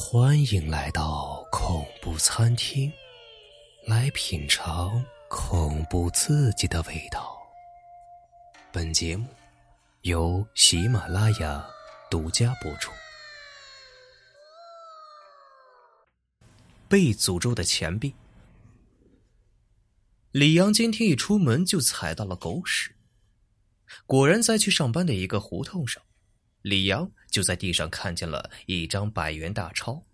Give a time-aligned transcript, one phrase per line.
[0.00, 2.90] 欢迎来到恐怖餐厅，
[3.84, 7.36] 来品尝恐怖刺激的味道。
[8.70, 9.26] 本节目
[10.02, 11.68] 由喜马拉雅
[12.08, 12.92] 独家播出。
[16.88, 18.14] 被诅咒的钱币。
[20.30, 22.94] 李阳今天一出门就踩到了狗屎，
[24.06, 26.00] 果然在去上班的一个胡同上，
[26.62, 30.04] 李阳就在地上看见了一张百元大钞。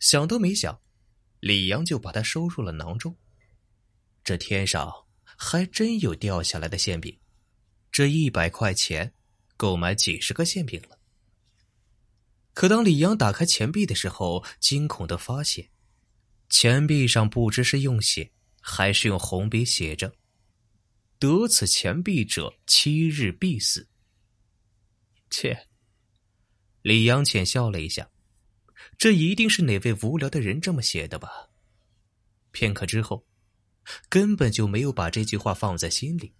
[0.00, 0.80] 想都没想，
[1.40, 3.16] 李阳就把它收入了囊中。
[4.22, 4.92] 这天上
[5.24, 7.18] 还真有掉下来的馅饼，
[7.92, 9.12] 这一百块钱
[9.56, 10.98] 够买几十个馅饼了。
[12.54, 15.68] 可当李阳打开钱币的时候，惊恐的发现，
[16.48, 20.14] 钱币上不知是用血还是用红笔写着
[21.18, 23.86] ：“得此钱币者，七日必死。”
[25.34, 25.66] 切！
[26.82, 28.08] 李阳浅笑了一下，
[28.96, 31.50] 这一定是哪位无聊的人这么写的吧？
[32.52, 33.26] 片刻之后，
[34.08, 36.32] 根本就没有把这句话放在心里，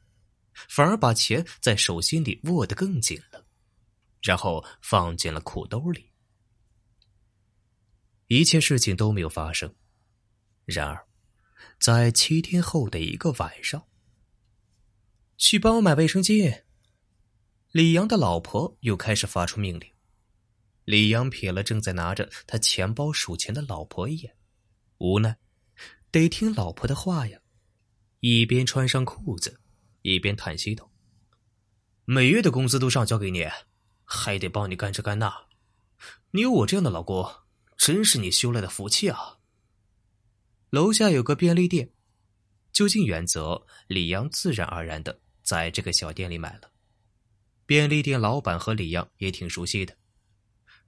[0.68, 3.44] 反而把钱在手心里握得更紧了。
[4.22, 6.12] 然后放进了裤兜里，
[8.28, 9.74] 一切事情都没有发生。
[10.64, 11.06] 然而，
[11.80, 13.86] 在七天后的一个晚上，
[15.36, 16.63] 去帮我买卫生巾。
[17.74, 19.90] 李阳的老婆又开始发出命令。
[20.84, 24.36] 李阳瞥了正在拿着他钱包数钱的老婆一眼，
[24.98, 25.36] 无奈，
[26.12, 27.40] 得听老婆的话呀。
[28.20, 29.60] 一边穿上裤子，
[30.02, 30.88] 一边叹息道
[32.06, 33.44] ：“每月的工资都上交给你。”
[34.06, 35.34] 还得帮你干这干那，
[36.30, 37.28] 你有我这样的老公，
[37.76, 39.38] 真是你修来的福气啊！
[40.70, 41.90] 楼下有个便利店，
[42.70, 46.70] 就近原则，李阳自然而然的在这个小店里买了。
[47.74, 49.96] 便利店老板和李阳也挺熟悉的，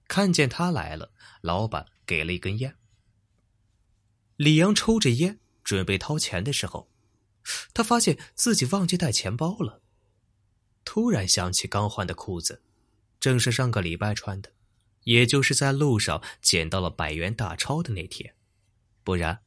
[0.07, 2.77] 看见他来了，老板给了一根烟。
[4.37, 6.89] 李阳抽着烟，准备掏钱的时候，
[7.73, 9.81] 他发现自己忘记带钱包了，
[10.85, 12.63] 突然想起刚换的裤子。
[13.19, 14.53] 正是上个礼拜穿的，
[15.03, 18.33] 也就是在路上捡到了百元大钞的那天，
[19.03, 19.41] 不然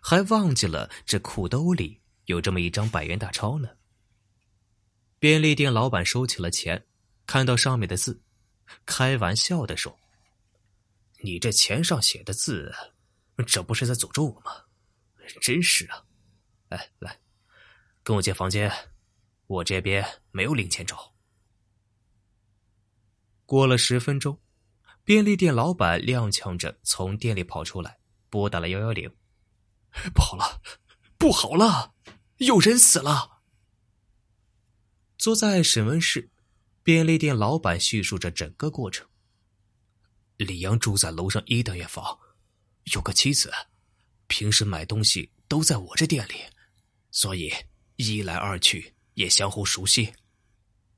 [0.00, 3.76] 还忘记了这裤兜里有这么一张百元大钞呢。
[5.20, 6.86] 便利店老板收起了钱，
[7.26, 8.22] 看到上面的字，
[8.86, 10.00] 开玩笑的说
[11.22, 12.74] ：“你这钱上写的字，
[13.46, 14.64] 这不是在诅咒我吗？
[15.42, 16.06] 真是啊！
[16.70, 17.20] 哎，来，
[18.02, 18.72] 跟我借房间，
[19.46, 21.14] 我这边没有零钱找。”
[23.44, 24.40] 过了十分钟，
[25.04, 27.98] 便利店老板踉跄着从店里跑出来，
[28.30, 29.14] 拨打了幺幺零。
[30.14, 30.62] 不好了，
[31.18, 31.94] 不好了，
[32.38, 33.39] 有人死了！
[35.20, 36.30] 坐在审问室，
[36.82, 39.06] 便利店老板叙述着整个过程。
[40.38, 42.18] 李阳住在楼上一单元房，
[42.94, 43.52] 有个妻子，
[44.28, 46.36] 平时买东西都在我这店里，
[47.10, 47.52] 所以
[47.96, 50.10] 一来二去也相互熟悉。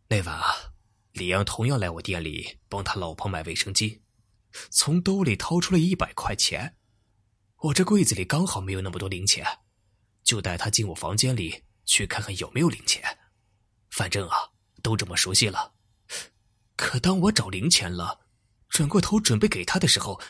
[0.06, 0.54] 那晚啊。
[1.15, 4.00] 李阳同样来我店里帮他老婆买卫生巾，
[4.71, 6.77] 从兜里掏出了一百块钱。
[7.59, 9.44] 我这柜子里刚好没有那么多零钱，
[10.22, 13.19] 就带他进我房间里去看看有没有零钱。
[13.92, 14.50] 反正啊，
[14.82, 15.75] 都这么熟悉了。
[16.76, 18.26] 可当我找零钱了，
[18.69, 20.20] 转过头准备给他的时候，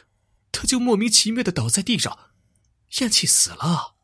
[0.51, 2.33] 他就莫名其妙的倒在地上，
[2.99, 3.97] 咽气死了。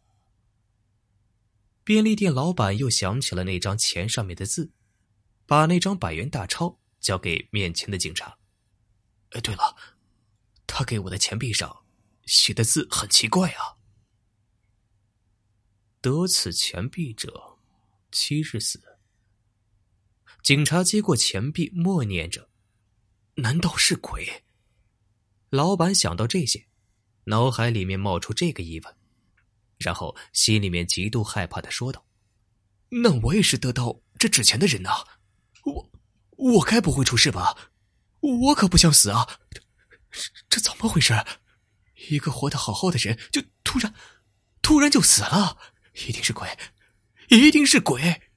[1.82, 4.72] 便利店老板又想起了那张钱上面的字。
[5.44, 8.36] 把那张百元大钞交给面前的警察。
[9.30, 9.74] 哎，对了，
[10.66, 11.84] 他给我的钱币上
[12.26, 13.80] 写的字很奇怪啊。
[16.02, 17.58] 得此钱币者，
[18.12, 18.87] 七日死。
[20.42, 22.48] 警察接过钱币，默念着
[23.36, 24.44] ：“难道是鬼？”
[25.50, 26.66] 老板想到这些，
[27.24, 28.96] 脑海里面冒出这个疑问，
[29.78, 32.06] 然后心里面极度害怕的说道
[33.02, 34.90] ：“那我也是得到这纸钱的人呐。”
[35.64, 35.90] 我
[36.36, 37.72] 我该不会出事吧？
[38.20, 39.40] 我可不想死啊！
[39.50, 39.60] 这
[40.48, 41.14] 这怎么回事？
[42.10, 43.92] 一个活得好好的人，就突然
[44.62, 45.58] 突然就死了，
[46.06, 46.48] 一定是鬼，
[47.28, 48.27] 一定是鬼。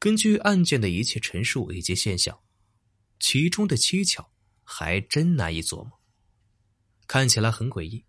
[0.00, 2.40] 根据案件的一切陈述以及现象，
[3.20, 4.32] 其中的蹊跷
[4.64, 6.00] 还真难以琢磨，
[7.06, 8.02] 看起来很诡异。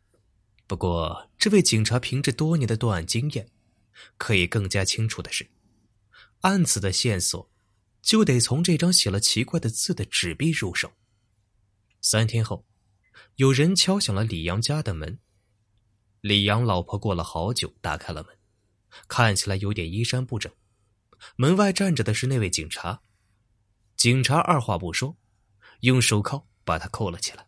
[0.67, 3.51] 不过，这位警察凭着多年的断案经验，
[4.17, 5.45] 可以更加清楚的是。
[6.39, 7.51] 案子的线索，
[8.01, 10.93] 就得从这张写了奇怪的字的纸币入手。
[11.99, 12.65] 三天后，
[13.35, 15.19] 有人敲响了李阳家的门。
[16.21, 18.37] 李阳老婆过了好久打开了门，
[19.09, 20.49] 看起来有点衣衫不整。
[21.35, 23.01] 门外站着的是那位警察。
[23.95, 25.17] 警察二话不说，
[25.81, 27.47] 用手铐把他扣了起来。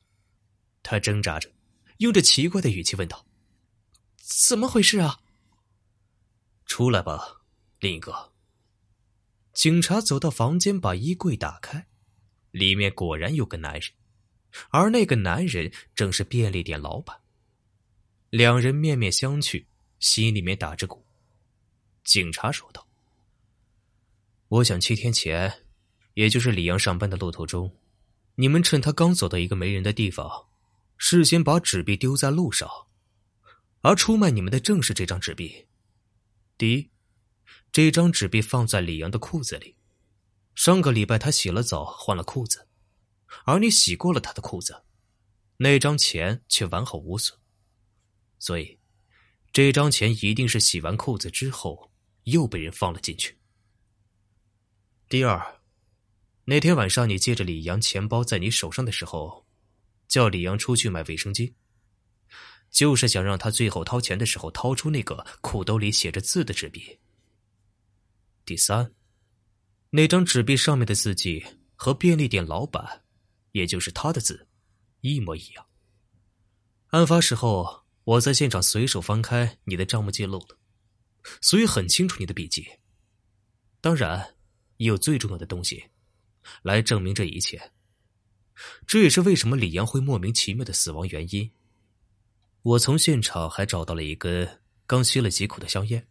[0.83, 1.49] 他挣扎着，
[1.97, 3.25] 用着奇怪的语气问道
[4.17, 5.19] ：“怎么回事啊？”
[6.65, 7.41] 出来吧，
[7.79, 8.33] 另一个。
[9.53, 11.87] 警察走到房间，把衣柜打开，
[12.51, 13.83] 里面果然有个男人，
[14.69, 17.19] 而那个男人正是便利店老板。
[18.29, 19.65] 两人面面相觑，
[19.99, 21.05] 心里面打着鼓。
[22.03, 22.87] 警察说道
[24.53, 25.65] ：“我想七天前，
[26.13, 27.75] 也就是李阳上班的路途中，
[28.35, 30.45] 你们趁他刚走到一个没人的地方，
[30.95, 32.69] 事先把纸币丢在路上，
[33.81, 35.65] 而出卖你们的正是这张纸币。
[36.55, 36.91] 第一。”
[37.73, 39.75] 这张纸币放在李阳的裤子里，
[40.53, 42.67] 上个礼拜他洗了澡换了裤子，
[43.45, 44.83] 而你洗过了他的裤子，
[45.57, 47.39] 那张钱却完好无损，
[48.37, 48.77] 所以
[49.51, 51.91] 这张钱一定是洗完裤子之后
[52.25, 53.39] 又被人放了进去。
[55.13, 55.61] 第二，
[56.45, 59.45] 那天晚上你借着李阳钱包在你手上的时候，
[60.07, 61.53] 叫李阳出去买卫生巾，
[62.71, 66.97] 就是想让他最后掏钱的时候掏出那个裤兜里写着字的纸币。
[68.43, 68.91] 第三，
[69.91, 71.45] 那张纸币上面的字迹
[71.75, 73.03] 和便利店老板，
[73.51, 74.47] 也就是他的字，
[75.01, 75.63] 一模一样。
[76.87, 80.57] 案发时候，我在现场随手翻开你的账目记录了，
[81.39, 82.67] 所以很清楚你的笔迹。
[83.79, 84.33] 当然，
[84.83, 85.81] 也有最重要的东西，
[86.61, 87.71] 来证明这一切。
[88.85, 91.49] 这也是为什么李阳会莫名其妙的死亡原因。
[92.61, 96.05] 我从现场还找到了一根刚吸了几口的香烟。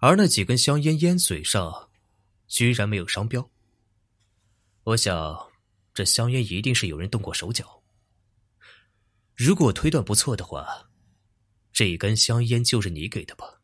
[0.00, 1.90] 而那几根香烟烟嘴上，
[2.46, 3.50] 居然没有商标。
[4.84, 5.50] 我想，
[5.92, 7.82] 这香烟一定是有人动过手脚。
[9.34, 10.88] 如果推断不错的话，
[11.72, 13.60] 这一根香烟就是你给的吧？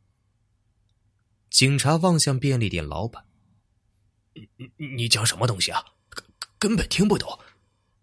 [1.49, 3.25] 警察望向便利店老板
[4.57, 5.85] ：“你你讲什么东西啊？
[6.09, 6.25] 根
[6.59, 7.39] 根本听不懂。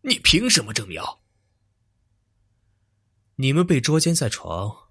[0.01, 1.01] 你凭什么证明？
[3.35, 4.89] 你们被捉奸在床，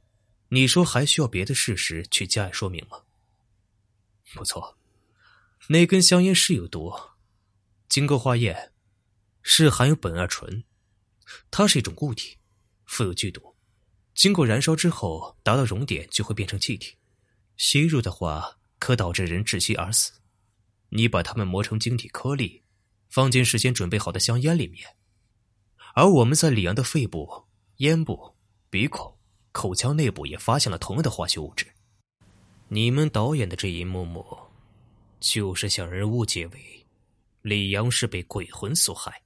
[0.48, 3.02] 你说还需要别的事实去加以说明吗？”
[4.34, 4.76] 不错，
[5.68, 6.92] 那根香烟是有毒，
[7.88, 8.72] 经过化验，
[9.42, 10.64] 是含有苯二醇，
[11.50, 12.38] 它是一种固体，
[12.84, 13.56] 富有剧毒，
[14.14, 16.96] 经过燃烧之后达到熔点就会变成气体，
[17.56, 20.12] 吸入的话可导致人窒息而死。
[20.90, 22.62] 你把它们磨成晶体颗粒，
[23.08, 24.96] 放进事先准备好的香烟里面，
[25.94, 27.44] 而我们在李阳的肺部、
[27.78, 28.34] 咽部、
[28.70, 29.16] 鼻孔、
[29.52, 31.66] 口腔内部也发现了同样的化学物质。
[32.68, 34.24] 你们导演的这一幕幕，
[35.20, 36.86] 就是想人误解为
[37.42, 39.22] 李阳是被鬼魂所害。